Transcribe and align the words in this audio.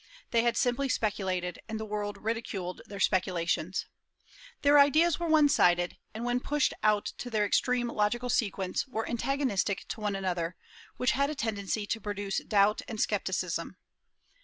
They 0.31 0.41
had 0.41 0.57
simply 0.57 0.89
speculated, 0.89 1.59
and 1.69 1.79
the 1.79 1.85
world 1.85 2.17
ridiculed 2.17 2.81
their 2.87 2.99
speculations. 2.99 3.85
Their 4.63 4.79
ideas 4.79 5.19
were 5.19 5.27
one 5.27 5.47
sided, 5.47 5.95
and 6.11 6.25
when 6.25 6.39
pushed 6.39 6.73
out 6.81 7.05
to 7.19 7.29
their 7.29 7.45
extreme 7.45 7.87
logical 7.87 8.29
sequence 8.31 8.87
were 8.87 9.07
antagonistic 9.07 9.87
to 9.89 10.01
one 10.01 10.15
another; 10.15 10.55
which 10.97 11.11
had 11.11 11.29
a 11.29 11.35
tendency 11.35 11.85
to 11.85 12.01
produce 12.01 12.39
doubt 12.43 12.81
and 12.87 12.99
scepticism. 12.99 13.77